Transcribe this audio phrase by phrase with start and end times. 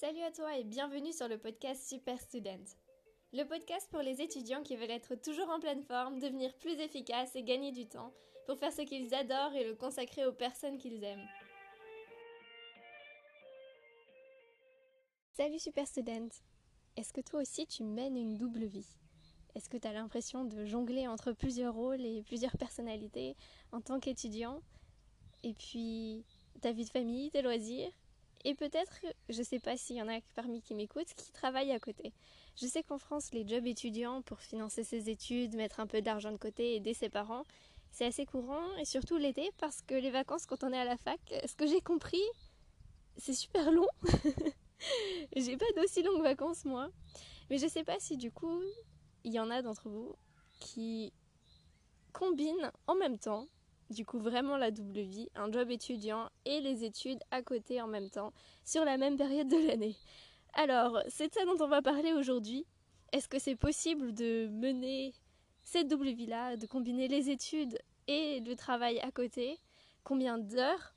[0.00, 2.62] Salut à toi et bienvenue sur le podcast Super Student.
[3.32, 7.34] Le podcast pour les étudiants qui veulent être toujours en pleine forme, devenir plus efficaces
[7.34, 8.12] et gagner du temps
[8.46, 11.26] pour faire ce qu'ils adorent et le consacrer aux personnes qu'ils aiment.
[15.32, 16.28] Salut Super Student
[16.96, 19.00] Est-ce que toi aussi tu mènes une double vie?
[19.56, 23.34] Est-ce que tu as l'impression de jongler entre plusieurs rôles et plusieurs personnalités
[23.72, 24.62] en tant qu'étudiant?
[25.42, 26.24] Et puis
[26.60, 27.90] ta vie de famille, tes loisirs?
[28.44, 31.72] Et peut-être, je ne sais pas s'il y en a parmi qui m'écoutent, qui travaillent
[31.72, 32.12] à côté.
[32.56, 36.32] Je sais qu'en France, les jobs étudiants pour financer ses études, mettre un peu d'argent
[36.32, 37.44] de côté, aider ses parents,
[37.90, 40.96] c'est assez courant, et surtout l'été, parce que les vacances quand on est à la
[40.96, 42.22] fac, ce que j'ai compris,
[43.16, 43.88] c'est super long.
[45.36, 46.90] j'ai pas d'aussi longues vacances moi.
[47.50, 48.60] Mais je sais pas si du coup,
[49.24, 50.14] il y en a d'entre vous
[50.60, 51.12] qui
[52.12, 53.46] combinent en même temps
[53.90, 57.86] du coup vraiment la double vie, un job étudiant et les études à côté en
[57.86, 58.32] même temps,
[58.64, 59.96] sur la même période de l'année.
[60.54, 62.66] Alors, c'est ça dont on va parler aujourd'hui.
[63.12, 65.14] Est-ce que c'est possible de mener
[65.62, 69.58] cette double vie-là, de combiner les études et le travail à côté?
[70.04, 70.94] Combien d'heures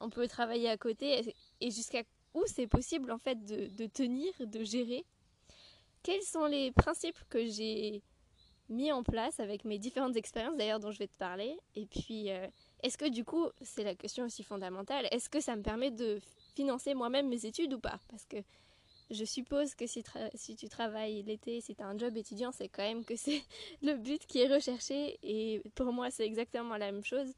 [0.00, 1.34] on peut travailler à côté?
[1.60, 2.02] Et jusqu'à
[2.34, 5.04] où c'est possible en fait de, de tenir, de gérer?
[6.02, 8.02] Quels sont les principes que j'ai
[8.68, 11.56] mis en place avec mes différentes expériences d'ailleurs dont je vais te parler.
[11.74, 12.46] Et puis, euh,
[12.82, 16.20] est-ce que du coup, c'est la question aussi fondamentale, est-ce que ça me permet de
[16.54, 17.98] financer moi-même mes études ou pas?
[18.08, 18.36] Parce que
[19.10, 20.02] je suppose que si,
[20.56, 23.42] tu travailles l'été, si tu as un job étudiant, c'est quand même que c'est
[23.82, 25.18] le but qui est recherché.
[25.22, 27.32] Et pour moi, c'est exactement la même chose.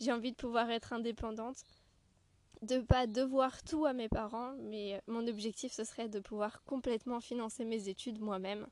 [0.00, 1.64] J'ai envie de pouvoir être indépendante,
[2.62, 7.20] de pas devoir tout à mes parents, mais mon objectif ce serait de pouvoir complètement
[7.20, 8.66] financer mes études moi-même.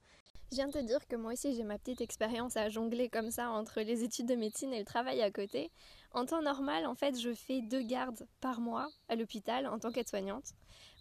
[0.52, 3.32] Je viens de te dire que moi aussi j'ai ma petite expérience à jongler comme
[3.32, 5.72] ça entre les études de médecine et le travail à côté.
[6.12, 9.90] En temps normal, en fait, je fais deux gardes par mois à l'hôpital en tant
[9.90, 10.52] qu'aide-soignante,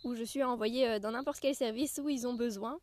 [0.04, 2.80] où je suis envoyée euh, dans n'importe quel service où ils ont besoin.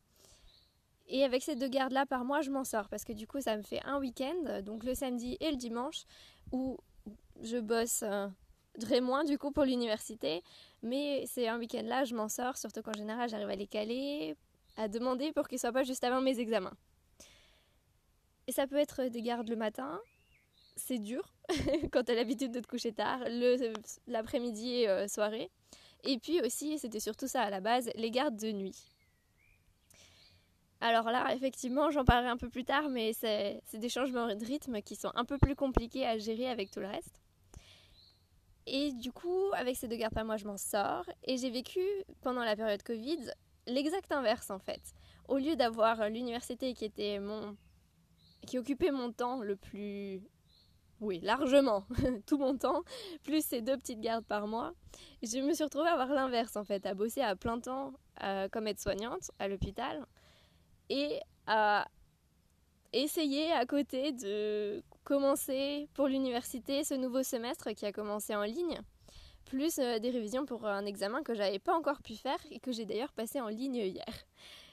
[1.09, 3.57] Et avec ces deux gardes-là par mois, je m'en sors parce que du coup, ça
[3.57, 6.05] me fait un week-end, donc le samedi et le dimanche,
[6.53, 6.79] où
[7.43, 8.29] je bosse euh,
[8.81, 10.43] très moins du coup pour l'université.
[10.83, 14.37] Mais c'est un week-end là, je m'en sors, surtout qu'en général, j'arrive à les caler
[14.77, 16.77] à demander pour qu'il soit pas juste avant mes examens.
[18.47, 20.01] Et ça peut être des gardes le matin,
[20.77, 21.35] c'est dur
[21.93, 23.21] quand tu as l'habitude de te coucher tard,
[24.07, 25.51] l'après-midi et euh, soirée.
[26.05, 28.77] Et puis aussi, c'était surtout ça à la base, les gardes de nuit.
[30.81, 34.83] Alors là, effectivement, j'en parlerai un peu plus tard, mais c'est des changements de rythme
[34.83, 37.23] qui sont un peu plus compliqués à gérer avec tout le reste.
[38.67, 41.09] Et du coup, avec ces deux gardes par mois, je m'en sors.
[41.23, 41.81] Et j'ai vécu,
[42.21, 43.31] pendant la période Covid,
[43.67, 44.83] l'exact inverse en fait.
[45.29, 47.57] Au lieu d'avoir l'université qui était mon
[48.47, 50.21] qui occupait mon temps le plus
[51.01, 51.85] oui, largement
[52.27, 52.83] tout mon temps,
[53.25, 54.73] plus ces deux petites gardes par mois,
[55.23, 57.93] je me suis retrouvée à avoir l'inverse en fait, à bosser à plein temps
[58.23, 60.07] euh, comme aide-soignante à l'hôpital
[60.89, 61.89] et à
[62.93, 68.81] essayer à côté de commencer pour l'université ce nouveau semestre qui a commencé en ligne
[69.43, 72.73] plus euh, des révisions pour un examen que j'avais pas encore pu faire et que
[72.73, 74.07] j'ai d'ailleurs passé en ligne hier.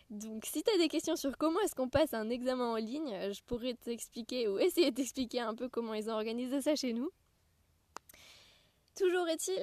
[0.09, 3.13] Donc si tu as des questions sur comment est-ce qu'on passe un examen en ligne,
[3.13, 6.75] euh, je pourrais t'expliquer ou essayer de t'expliquer un peu comment ils ont organisé ça
[6.75, 7.09] chez nous.
[8.95, 9.61] Toujours est-il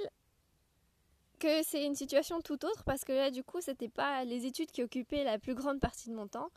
[1.38, 4.70] que c'est une situation tout autre parce que là du coup c'était pas les études
[4.70, 6.48] qui occupaient la plus grande partie de mon temps.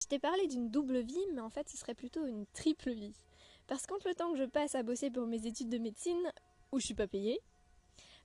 [0.00, 3.14] Je t'ai parlé d'une double vie mais en fait ce serait plutôt une triple vie.
[3.68, 6.32] Parce qu'entre le temps que je passe à bosser pour mes études de médecine,
[6.72, 7.38] où je suis pas payée,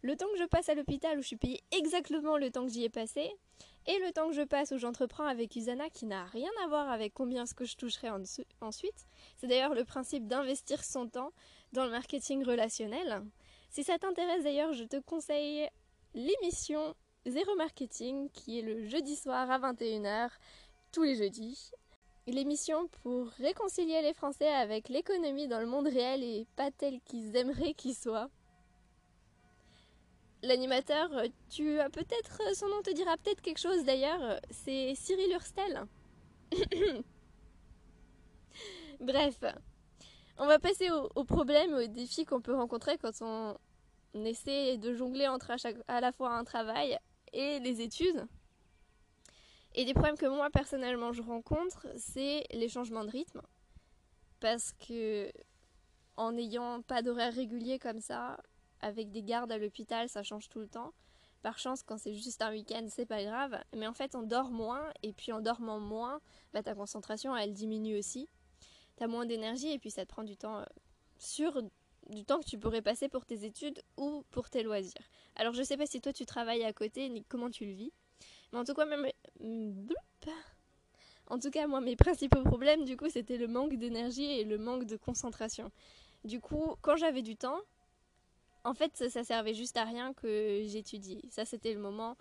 [0.03, 2.71] le temps que je passe à l'hôpital où je suis payée exactement le temps que
[2.71, 3.31] j'y ai passé,
[3.85, 6.89] et le temps que je passe où j'entreprends avec Usana qui n'a rien à voir
[6.89, 8.09] avec combien ce que je toucherai
[8.61, 9.07] ensuite.
[9.37, 11.31] C'est d'ailleurs le principe d'investir son temps
[11.71, 13.23] dans le marketing relationnel.
[13.69, 15.67] Si ça t'intéresse d'ailleurs, je te conseille
[16.13, 20.29] l'émission Zéro Marketing qui est le jeudi soir à 21h
[20.91, 21.71] tous les jeudis.
[22.27, 27.35] L'émission pour réconcilier les Français avec l'économie dans le monde réel et pas tel qu'ils
[27.35, 28.29] aimeraient qu'il soit
[30.43, 34.37] l'animateur, euh, tu as peut-être, euh, son nom te dira peut-être quelque chose d'ailleurs, euh,
[34.51, 35.85] c'est Cyril Hurstel.
[38.99, 39.39] Bref,
[40.37, 43.57] on va passer aux, problèmes, aux défis qu'on peut rencontrer quand on,
[44.25, 45.55] essaie de jongler entre à,
[45.87, 46.99] à la fois un travail
[47.31, 48.27] et les études.
[49.73, 53.41] Et des problèmes que moi personnellement je rencontre, c'est les changements de rythme.
[54.39, 55.31] Parce que
[56.15, 58.37] en n'ayant pas d'horaire régulier comme ça,
[58.83, 60.93] avec des gardes à l'hôpital, ça change tout le temps.
[61.41, 63.57] Par chance, quand c'est juste un week-end, c'est pas grave.
[63.75, 66.21] Mais en fait, on dort moins, et puis en dormant moins,
[66.53, 68.29] bah, ta concentration, elle diminue aussi.
[68.95, 70.65] T'as moins d'énergie, et puis ça te prend du temps euh,
[71.17, 71.61] sur
[72.09, 75.09] du temps que tu pourrais passer pour tes études ou pour tes loisirs.
[75.35, 77.93] Alors je sais pas si toi tu travailles à côté ni comment tu le vis,
[78.51, 79.07] mais en tout cas même
[81.27, 84.57] en tout cas moi mes principaux problèmes du coup c'était le manque d'énergie et le
[84.57, 85.71] manque de concentration.
[86.23, 87.59] Du coup quand j'avais du temps,
[88.63, 91.21] en fait ça, servait juste à rien que j'étudie.
[91.29, 92.17] Ça c'était le moment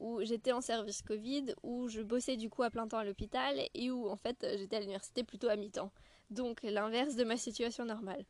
[0.00, 3.60] où j'étais en service Covid, où je bossais du coup à plein temps à l'hôpital
[3.74, 5.92] et où en fait j'étais à l'université plutôt à mi-temps.
[6.30, 8.24] Donc l'inverse de ma situation normale.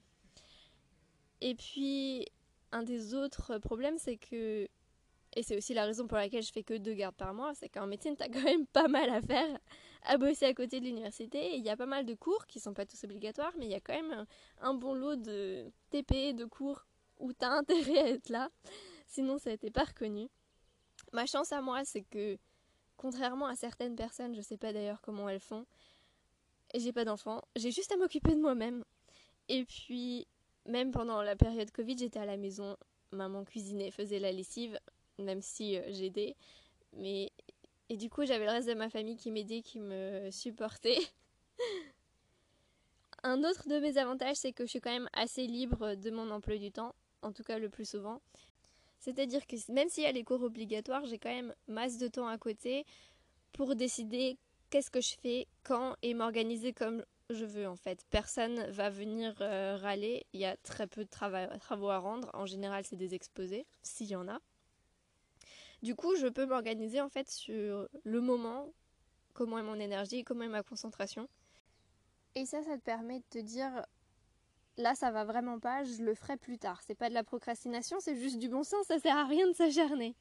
[1.40, 2.26] Et puis
[2.72, 4.68] un des autres problèmes c'est que,
[5.36, 7.68] et c'est aussi la raison pour laquelle je fais que deux gardes par mois, c'est
[7.68, 9.58] qu'en médecine t'as quand même pas mal à faire
[10.04, 11.56] à bosser à côté de l'université.
[11.56, 13.74] Il y a pas mal de cours qui sont pas tous obligatoires, mais il y
[13.74, 14.26] a quand même
[14.60, 16.84] un bon lot de TP, de cours
[17.18, 18.50] où t'as intérêt à être là.
[19.06, 20.28] Sinon ça n'était pas reconnu.
[21.12, 22.38] Ma chance à moi, c'est que,
[22.96, 25.66] contrairement à certaines personnes, je sais pas d'ailleurs comment elles font,
[26.74, 28.84] j'ai pas d'enfants, j'ai juste à m'occuper de moi-même.
[29.48, 30.26] Et puis,
[30.66, 32.76] même pendant la période Covid, j'étais à la maison,
[33.12, 34.78] maman cuisinait, faisait la lessive,
[35.18, 36.36] même si euh, j'aidais.
[36.94, 37.30] Mais
[37.88, 40.98] et du coup, j'avais le reste de ma famille qui m'aidait, qui me supportait.
[43.22, 46.30] Un autre de mes avantages, c'est que je suis quand même assez libre de mon
[46.30, 46.94] emploi du temps,
[47.24, 48.20] en tout cas le plus souvent.
[49.00, 52.28] C'est-à-dire que même s'il y a les cours obligatoires, j'ai quand même masse de temps
[52.28, 52.86] à côté
[53.52, 54.38] pour décider
[54.70, 58.04] qu'est-ce que je fais, quand et m'organiser comme je veux en fait.
[58.10, 62.46] Personne va venir euh, râler, il y a très peu de travaux à rendre, en
[62.46, 64.40] général c'est des exposés, s'il y en a.
[65.82, 68.72] Du coup, je peux m'organiser en fait sur le moment,
[69.34, 71.28] comment est mon énergie, comment est ma concentration.
[72.34, 73.84] Et ça, ça te permet de te dire
[74.76, 76.80] là ça va vraiment pas, je le ferai plus tard.
[76.82, 79.52] C'est pas de la procrastination, c'est juste du bon sens, ça sert à rien de
[79.52, 80.14] s'acharner.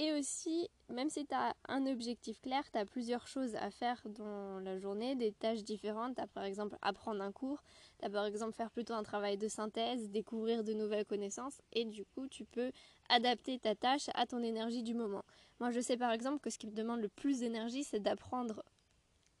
[0.00, 4.00] Et aussi, même si tu as un objectif clair, tu as plusieurs choses à faire
[4.06, 6.14] dans la journée, des tâches différentes.
[6.14, 7.64] Tu as par exemple apprendre un cours,
[7.98, 11.84] tu as par exemple faire plutôt un travail de synthèse, découvrir de nouvelles connaissances, et
[11.84, 12.70] du coup tu peux
[13.08, 15.24] adapter ta tâche à ton énergie du moment.
[15.58, 18.62] Moi je sais par exemple que ce qui me demande le plus d'énergie, c'est d'apprendre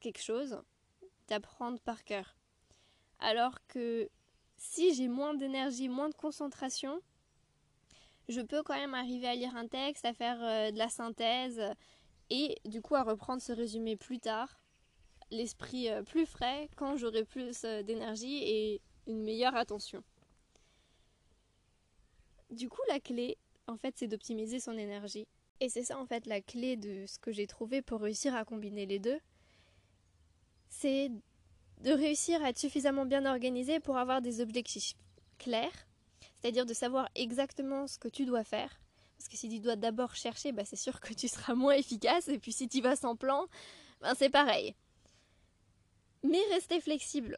[0.00, 0.60] quelque chose,
[1.28, 2.37] d'apprendre par cœur.
[3.20, 4.08] Alors que
[4.56, 7.00] si j'ai moins d'énergie, moins de concentration,
[8.28, 11.62] je peux quand même arriver à lire un texte, à faire euh, de la synthèse
[12.30, 14.60] et du coup à reprendre ce résumé plus tard,
[15.30, 20.02] l'esprit euh, plus frais quand j'aurai plus euh, d'énergie et une meilleure attention.
[22.50, 23.36] Du coup, la clé,
[23.66, 25.26] en fait, c'est d'optimiser son énergie.
[25.60, 28.44] Et c'est ça, en fait, la clé de ce que j'ai trouvé pour réussir à
[28.44, 29.18] combiner les deux.
[30.68, 31.10] C'est
[31.82, 34.94] de réussir à être suffisamment bien organisé pour avoir des objectifs
[35.38, 35.86] clairs,
[36.36, 38.80] c'est-à-dire de savoir exactement ce que tu dois faire.
[39.16, 42.28] Parce que si tu dois d'abord chercher, bah c'est sûr que tu seras moins efficace,
[42.28, 43.46] et puis si tu vas sans plan,
[44.00, 44.74] ben c'est pareil.
[46.22, 47.36] Mais rester flexible.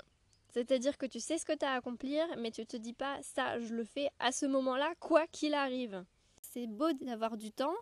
[0.51, 3.19] C'est-à-dire que tu sais ce que tu as à accomplir, mais tu te dis pas
[3.23, 6.05] ça, je le fais à ce moment-là, quoi qu'il arrive.
[6.43, 7.77] C'est beau d'avoir du temps,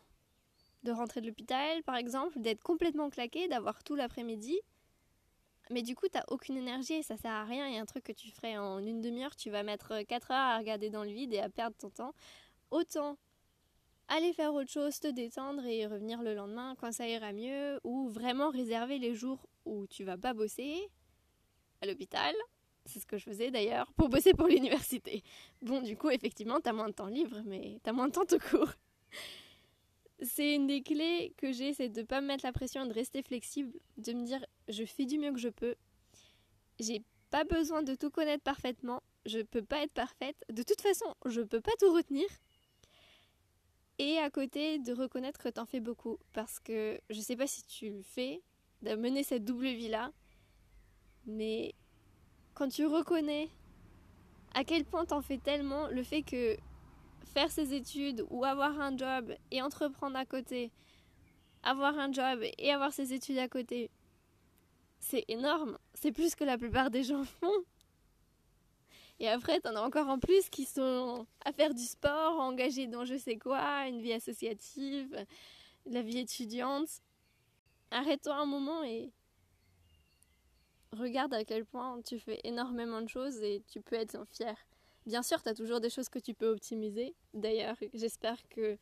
[0.82, 4.58] de rentrer de l'hôpital par exemple, d'être complètement claqué, d'avoir tout l'après-midi,
[5.70, 7.64] mais du coup, t'as aucune énergie et ça sert à rien.
[7.64, 10.58] A un truc que tu ferais en une demi-heure, tu vas mettre 4 heures à
[10.58, 12.14] regarder dans le vide et à perdre ton temps.
[12.70, 13.18] Autant
[14.08, 18.08] aller faire autre chose, te détendre et revenir le lendemain quand ça ira mieux, ou
[18.08, 20.88] vraiment réserver les jours où tu vas pas bosser
[21.80, 22.34] à l'hôpital.
[22.86, 25.22] C'est ce que je faisais d'ailleurs pour bosser pour l'université.
[25.60, 28.38] Bon, du coup, effectivement, t'as moins de temps libre, mais t'as moins de temps tout
[28.38, 28.72] court
[30.20, 32.92] c'est une des clés que j'ai, c'est de ne pas me mettre la pression de
[32.92, 35.74] rester flexible, de me dire je fais du mieux que je peux.
[36.80, 40.36] J'ai pas besoin de tout connaître parfaitement, je peux pas être parfaite.
[40.50, 42.26] De toute façon, je peux pas tout retenir.
[43.98, 46.18] Et à côté, de reconnaître que t'en fais beaucoup.
[46.32, 48.42] Parce que je sais pas si tu le fais,
[48.82, 50.12] de mener cette double vie-là,
[51.26, 51.74] mais
[52.54, 53.48] quand tu reconnais
[54.54, 56.56] à quel point t'en fais tellement, le fait que
[57.28, 60.72] faire ses études ou avoir un job et entreprendre à côté,
[61.62, 63.90] avoir un job et avoir ses études à côté,
[64.98, 65.78] c'est énorme.
[65.94, 67.64] C'est plus que la plupart des gens font.
[69.20, 73.04] Et après, t'en as encore en plus qui sont à faire du sport, engagés dans
[73.04, 75.26] je sais quoi, une vie associative,
[75.86, 76.88] la vie étudiante.
[77.90, 79.10] Arrête-toi un moment et
[80.92, 84.56] regarde à quel point tu fais énormément de choses et tu peux être fier.
[85.08, 87.14] Bien sûr, tu as toujours des choses que tu peux optimiser.
[87.32, 88.76] D'ailleurs, j'espère que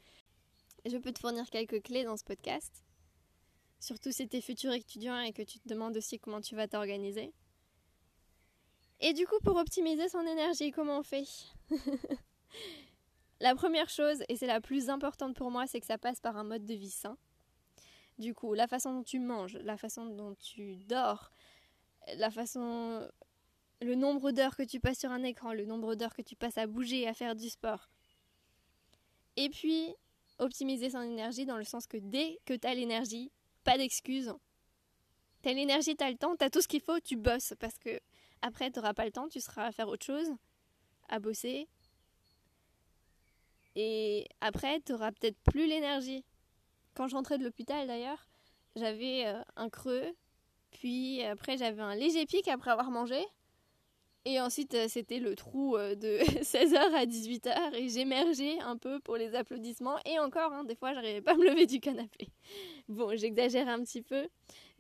[0.85, 2.85] je peux te fournir quelques clés dans ce podcast.
[3.79, 6.67] Surtout si tu es futur étudiant et que tu te demandes aussi comment tu vas
[6.67, 7.33] t'organiser.
[8.99, 11.29] Et du coup, pour optimiser son énergie, comment on fait?
[13.41, 16.37] La première chose, et c'est la plus importante pour moi, c'est que ça passe par
[16.37, 17.17] un mode de vie sain.
[18.19, 21.31] Du coup, la façon dont tu manges, la façon dont tu dors,
[22.17, 23.09] la façon
[23.87, 26.59] le nombre d'heures que tu passes sur un écran, le nombre d'heures que tu passes
[26.59, 27.89] à bouger, à faire du sport.
[29.37, 29.95] Et puis,
[30.39, 33.31] optimiser son énergie dans le sens que dès que tu as l'énergie,
[33.65, 34.35] pas d'excuses.
[35.43, 38.01] T'as l'énergie, t'as le temps, t'as tout ce qu'il faut, tu bosses parce que
[38.43, 40.29] après t'auras pas le temps, tu seras à faire autre chose,
[41.09, 41.69] à bosser.
[43.77, 46.25] Et après t'auras peut-être plus l'énergie.
[46.95, 48.27] Quand j'entrais de l'hôpital d'ailleurs,
[48.75, 50.17] j'avais euh, un creux,
[50.73, 53.25] puis après j'avais un léger pic après avoir mangé.
[54.29, 58.99] Et ensuite, euh, c'était le trou euh, de 16h à 18h et j'émergeais un peu
[58.99, 60.01] pour les applaudissements.
[60.05, 62.29] Et encore, hein, des fois, j'arrivais pas à me lever du canapé.
[62.89, 64.29] Bon, j'exagère un petit peu,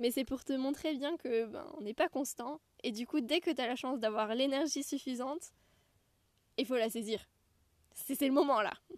[0.00, 2.60] mais c'est pour te montrer bien que ben, on n'est pas constant.
[2.82, 5.52] Et du coup, dès que tu as la chance d'avoir l'énergie suffisante,
[6.56, 7.28] il faut la saisir.
[7.94, 8.72] C'est le moment là.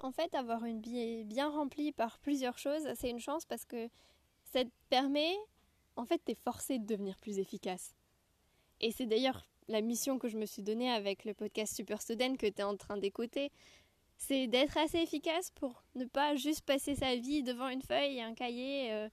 [0.00, 3.88] En fait, avoir une vie bien remplie par plusieurs choses, c'est une chance parce que
[4.44, 5.34] ça te permet,
[5.96, 7.94] en fait, t'es forcé de devenir plus efficace.
[8.82, 12.36] Et c'est d'ailleurs la mission que je me suis donnée avec le podcast Super Student
[12.36, 13.50] que tu es en train d'écouter,
[14.16, 18.22] c'est d'être assez efficace pour ne pas juste passer sa vie devant une feuille et
[18.22, 19.08] un cahier euh,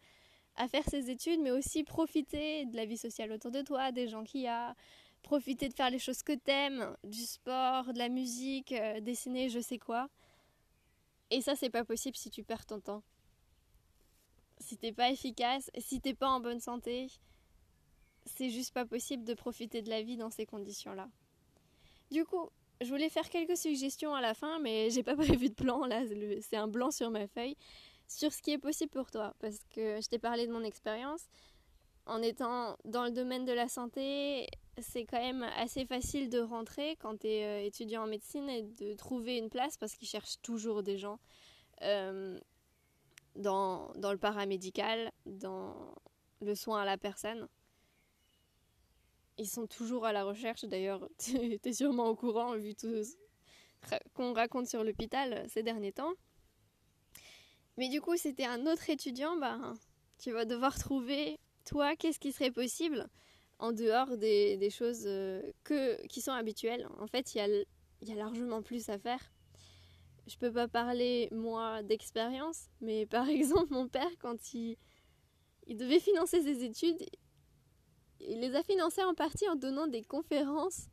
[0.55, 4.07] à faire ses études, mais aussi profiter de la vie sociale autour de toi, des
[4.07, 4.75] gens qu'il y a,
[5.23, 9.59] profiter de faire les choses que t'aimes, du sport, de la musique, euh, dessiner, je
[9.59, 10.09] sais quoi.
[11.31, 13.03] Et ça, c'est pas possible si tu perds ton temps.
[14.59, 17.07] Si t'es pas efficace, si t'es pas en bonne santé,
[18.25, 21.09] c'est juste pas possible de profiter de la vie dans ces conditions-là.
[22.11, 22.49] Du coup,
[22.81, 26.03] je voulais faire quelques suggestions à la fin, mais j'ai pas prévu de plan là,
[26.41, 27.55] c'est un blanc sur ma feuille,
[28.07, 31.27] sur ce qui est possible pour toi, parce que je t'ai parlé de mon expérience.
[32.05, 36.97] En étant dans le domaine de la santé, c'est quand même assez facile de rentrer
[36.97, 40.41] quand tu es euh, étudiant en médecine et de trouver une place parce qu'ils cherchent
[40.41, 41.19] toujours des gens
[41.81, 42.37] euh,
[43.37, 45.95] dans, dans le paramédical, dans
[46.41, 47.47] le soin à la personne
[49.37, 50.65] ils sont toujours à la recherche.
[50.65, 53.15] D'ailleurs, tu es sûrement au courant vu tout ce
[54.13, 56.13] qu'on raconte sur l'hôpital ces derniers temps.
[57.77, 59.73] Mais du coup, c'était un autre étudiant, bah,
[60.19, 63.09] tu vas devoir trouver, toi, qu'est-ce qui serait possible
[63.59, 66.87] en dehors des, choses euh, que, qui sont habituelles.
[66.99, 67.65] En fait, il
[68.01, 69.31] y a, largement plus à faire.
[70.27, 74.77] Je peux pas parler, moi, d'expérience, mais par exemple, mon père, quand il
[75.67, 77.03] devait financer ses études,
[78.27, 80.87] il les a financés en partie en donnant des conférences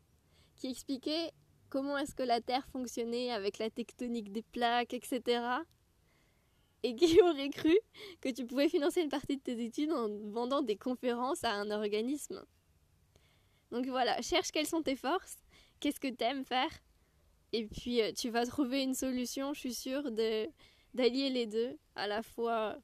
[0.56, 1.32] qui expliquaient
[1.68, 5.42] comment est-ce que la Terre fonctionnait avec la tectonique des plaques, etc.
[6.82, 7.76] Et qui aurait cru
[8.20, 11.70] que tu pouvais financer une partie de tes études en vendant des conférences à un
[11.70, 12.44] organisme.
[13.70, 15.36] Donc voilà, cherche quelles sont tes forces,
[15.78, 16.70] qu'est-ce que tu aimes faire,
[17.52, 22.06] et puis euh, tu vas trouver une solution, je suis sûre, d'allier les deux, à
[22.06, 22.76] la fois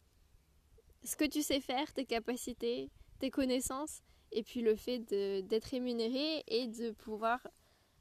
[1.05, 4.03] ce que tu sais faire, tes capacités, tes connaissances,
[4.33, 7.41] et puis le fait d'être rémunéré et de pouvoir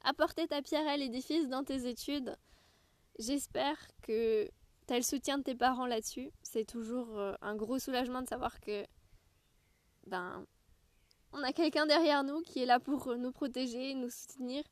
[0.02, 2.36] apporter ta pierre à l'édifice dans tes études.
[3.18, 4.48] J'espère que
[4.86, 6.30] tu as le soutien de tes parents là-dessus.
[6.42, 8.84] C'est toujours euh, un gros soulagement de savoir que
[10.06, 10.46] ben
[11.32, 14.62] on a quelqu'un derrière nous qui est là pour nous protéger, nous soutenir.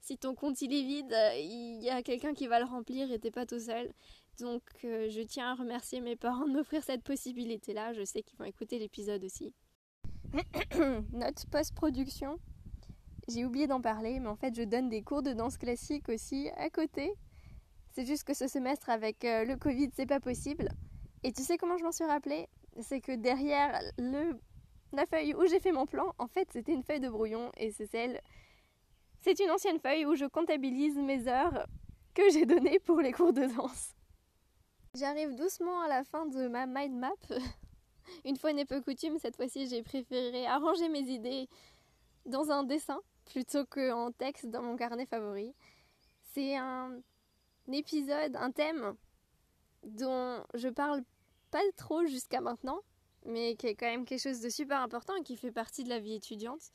[0.00, 3.18] Si ton compte il est vide, il y a quelqu'un qui va le remplir et
[3.18, 3.92] t'es pas tout seul.
[4.40, 7.92] Donc euh, je tiens à remercier mes parents de m'offrir cette possibilité-là.
[7.92, 9.52] Je sais qu'ils vont écouter l'épisode aussi.
[11.12, 12.38] Note post-production.
[13.28, 16.50] J'ai oublié d'en parler, mais en fait, je donne des cours de danse classique aussi
[16.56, 17.12] à côté.
[17.92, 20.68] C'est juste que ce semestre, avec euh, le Covid, c'est pas possible.
[21.22, 22.48] Et tu sais comment je m'en suis rappelé
[22.80, 23.80] C'est que derrière
[24.92, 27.70] la feuille où j'ai fait mon plan, en fait, c'était une feuille de brouillon et
[27.72, 28.20] c'est celle.
[29.20, 31.66] C'est une ancienne feuille où je comptabilise mes heures
[32.14, 33.94] que j'ai données pour les cours de danse.
[34.94, 37.10] J'arrive doucement à la fin de ma mind map.
[38.24, 41.48] Une fois n'est pas coutume, cette fois-ci j'ai préféré arranger mes idées
[42.26, 45.54] dans un dessin plutôt qu'en texte dans mon carnet favori.
[46.32, 47.00] C'est un
[47.72, 48.94] épisode, un thème
[49.84, 51.02] dont je parle
[51.50, 52.80] pas trop jusqu'à maintenant,
[53.24, 55.88] mais qui est quand même quelque chose de super important et qui fait partie de
[55.88, 56.72] la vie étudiante.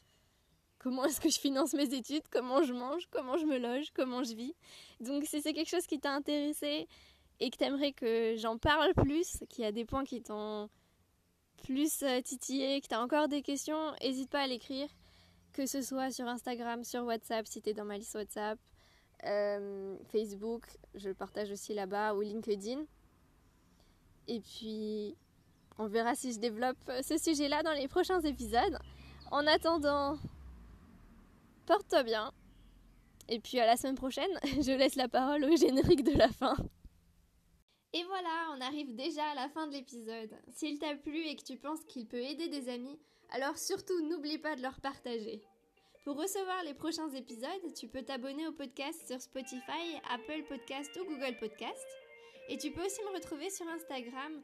[0.80, 2.24] Comment est-ce que je finance mes études?
[2.30, 3.08] Comment je mange?
[3.10, 3.92] Comment je me loge?
[3.94, 4.54] Comment je vis?
[5.00, 6.88] Donc si c'est quelque chose qui t'a intéressé
[7.40, 10.70] et que t'aimerais que j'en parle plus, qu'il y a des points qui t'ont
[11.66, 14.88] plus euh, titillé, que tu as encore des questions, n'hésite pas à l'écrire,
[15.54, 18.60] que ce soit sur Instagram, sur WhatsApp, si tu es dans ma liste WhatsApp,
[19.26, 22.84] euh, Facebook, je le partage aussi là-bas, ou LinkedIn.
[24.28, 25.16] Et puis,
[25.78, 28.78] on verra si je développe ce sujet-là dans les prochains épisodes.
[29.32, 30.18] En attendant,
[31.66, 32.32] porte-toi bien.
[33.28, 36.56] Et puis à la semaine prochaine, je laisse la parole au générique de la fin.
[37.96, 40.38] Et voilà, on arrive déjà à la fin de l'épisode.
[40.50, 43.00] S'il t'a plu et que tu penses qu'il peut aider des amis,
[43.30, 45.42] alors surtout n'oublie pas de leur partager.
[46.04, 51.06] Pour recevoir les prochains épisodes, tu peux t'abonner au podcast sur Spotify, Apple Podcast ou
[51.06, 51.88] Google Podcast.
[52.50, 54.42] Et tu peux aussi me retrouver sur Instagram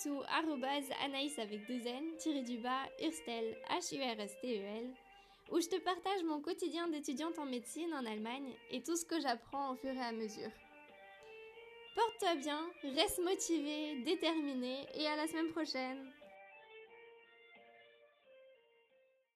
[0.00, 0.22] sous
[1.04, 4.94] anaïs avec deux n, tiré du bas, urstel, H-U-R-S-T-E-L,
[5.52, 9.20] où je te partage mon quotidien d'étudiante en médecine en Allemagne et tout ce que
[9.20, 10.50] j'apprends au fur et à mesure.
[11.94, 12.60] Porte-toi bien,
[12.96, 16.13] reste motivé, déterminé et à la semaine prochaine